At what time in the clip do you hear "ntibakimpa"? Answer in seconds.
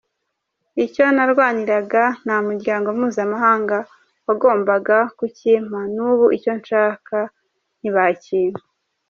7.79-8.61